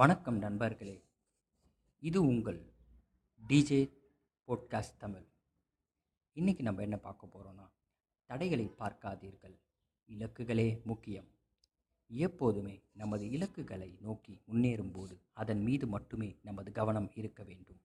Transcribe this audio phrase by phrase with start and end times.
[0.00, 1.04] வணக்கம் நண்பர்களே.
[1.98, 2.72] இது உங்கள்
[3.48, 3.90] டிஜே
[4.46, 5.26] போட்காஸ்ட் தமிழ்.
[6.34, 7.70] இன்றைக்கி நம்ம என்ன பார்க்க போகிறோன்னா
[8.24, 9.60] தடைகளை பார்க்காதீர்கள்.
[10.08, 11.28] இலக்குகளே முக்கியம்.
[12.08, 17.80] எப்போதுமே நமது இலக்குகளை நோக்கி முன்னேறும்போது அதன் மீது மட்டுமே நமது கவனம் இருக்க வேண்டும்.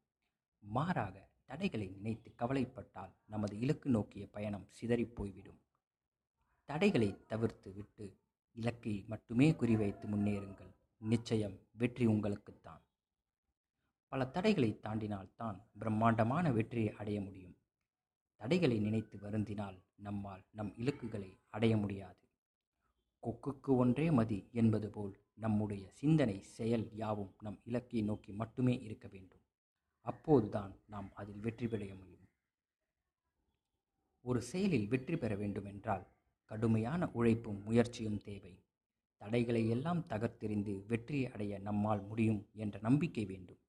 [0.59, 5.61] மாறாக தடைகளை நினைத்து கவலைப்பட்டால் நமது இலக்கு நோக்கிய பயணம் சிதறிப் போய்விடும்.
[6.65, 8.17] தடைகளை தவிர்த்து விட்டு
[8.51, 10.75] இலக்கை மட்டுமே குறிவைத்து முன்னேறுங்கள்.
[10.99, 12.83] நிச்சயம் வெற்றி உங்களுக்குத்தான்.
[14.07, 17.57] பல தடைகளை தாண்டினால்தான் பிரம்மாண்டமான வெற்றியை அடைய முடியும்.
[18.35, 22.23] தடைகளை நினைத்து வருந்தினால் நம்மால் நம் இலக்குகளை அடைய முடியாது.
[23.23, 29.43] கொக்குக்கு ஒன்றே மதி என்பது போல் நம்முடைய சிந்தனை செயல் யாவும் நம் இலக்கை நோக்கி மட்டுமே இருக்க வேண்டும்.
[30.01, 32.29] அப்போதுதான் நாம் அதில் வெற்றி பெற முடியும்.
[34.21, 36.07] ஒரு செயலில் வெற்றி பெற வேண்டுமென்றால்
[36.45, 38.64] கடுமையான உழைப்பும் முயற்சியும் தேவை.
[39.25, 43.59] தடைகளை எல்லாம் தகர்த்தெறிந்து வெற்றியை அடைய நம்மால் முடியும் என்ற நம்பிக்கை வேண்டும்.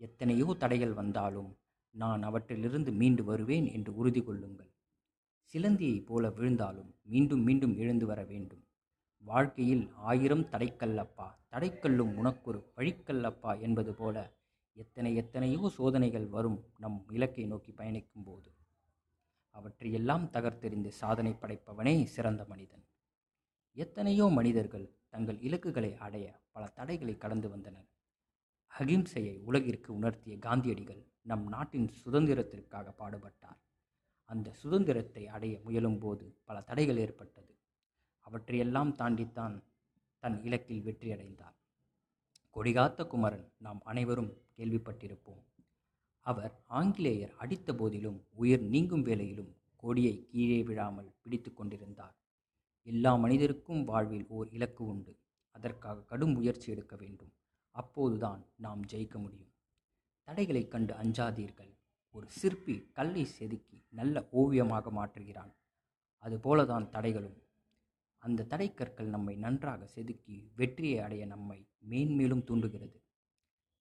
[0.00, 1.50] எத்தனையோ தடைகள் வந்தாலும்
[1.94, 4.70] நான் அவற்றிலிருந்து மீண்டு வருவேன் என்று உறுதி கொள்ளுங்கள்.
[5.54, 8.62] சிலந்தியைப் போல விழுந்தாலும் மீண்டும் மீண்டும் எழுந்து வர வேண்டும்.
[9.24, 14.16] வாழ்க்கையில் ஆயிரம் தடைக்கல்லப்பா தடைக்கல்லும் உனக்கொரு வழிக்கல்லப்பா என்பது போல
[14.76, 18.50] எத்தனை எத்தனையோ சோதனைகள் வரும் நம் இலக்கை நோக்கி பயணிக்கும் போது
[19.54, 22.84] அவற்றையெல்லாம் தகர்த்தெறிந்து சாதனை படைப்பவனே சிறந்த மனிதன்.
[23.82, 27.88] எத்தனையோ மனிதர்கள் தங்கள் இலக்குகளை அடைய பல தடைகளை கடந்து வந்தனர்.
[28.72, 33.60] அகிம்சையை உலகிற்கு உணர்த்திய காந்தியடிகள் நம் நாட்டின் சுதந்திரத்திற்காக பாடுபட்டார்.
[34.24, 37.52] அந்த சுதந்திரத்தை அடைய முயலும் போது பல தடைகள் ஏற்பட்டது.
[38.26, 39.56] அவற்றையெல்லாம் தாண்டித்தான்
[40.18, 41.56] தன் இலக்கில் வெற்றியடைந்தார்.
[42.56, 45.42] கொடிகாத்த குமரன் நாம் அனைவரும் கேள்விப்பட்டிருப்போம்.
[46.20, 52.16] அவர் ஆங்கிலேயர் அடித்த போதிலும் உயிர் நீங்கும் வேளையிலும் கொடியை கீழே விழாமல் பிடித்து கொண்டிருந்தார்.
[52.82, 55.18] எல்லா மனிதருக்கும் வாழ்வில் ஓர் இலக்கு உண்டு.
[55.50, 57.32] அதற்காக கடும் முயற்சி எடுக்க வேண்டும்.
[57.70, 59.52] அப்போதுதான் நாம் ஜெயிக்க முடியும்.
[60.22, 61.78] தடைகளை கண்டு அஞ்சாதீர்கள்.
[62.10, 65.52] ஒரு சிற்பி கல்லை செதுக்கி நல்ல ஓவியமாக மாற்றுகிறான்.
[66.22, 67.38] அதுபோலதான் தடைகளும்.
[68.18, 73.02] அந்த தடைக்கற்கள் நம்மை நன்றாக செதுக்கி வெற்றியை அடைய நம்மை மேன்மேலும் தூண்டுகிறது.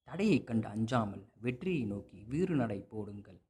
[0.04, 3.42] தடையை கண்டு அஞ்சாமல் வெற்றியை நோக்கி வீறு நடை போடுங்கள்.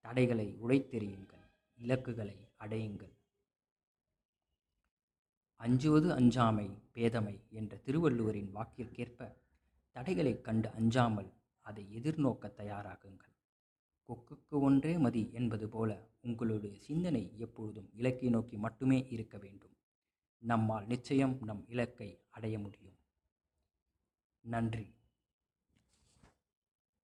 [0.00, 1.50] தடைகளை உடைத்தெறியுங்கள்.
[1.74, 3.22] இலக்குகளை அடையுங்கள்.
[5.56, 9.34] அஞ்சுவது அஞ்சாமை பேதமை என்ற திருவள்ளுவரின் வாக்கிற்கேற்ப
[9.92, 13.32] தடைகளைக் கண்டு அஞ்சாமல் அதை எதிர்நோக்க தயாராகுங்கள்.
[14.08, 19.76] கொக்குக்கு ஒன்றே மதி என்பது போல உங்களுடைய சிந்தனை எப்பொழுதும் இலக்கை நோக்கி மட்டுமே இருக்க வேண்டும்.
[20.38, 22.96] நம்மால் நிச்சயம் நம் இலக்கை அடைய முடியும்.
[24.40, 24.94] நன்றி.